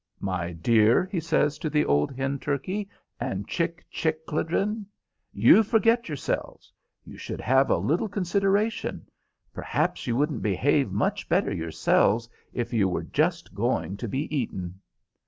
[0.19, 4.87] "My dear," he says to the old hen turkey, and chick chickledren,
[5.31, 6.73] "you forget yourselves;
[7.05, 9.07] you should have a little consideration.
[9.53, 14.81] Perhaps you wouldn't behave much better yourselves if you were just going to be eaten."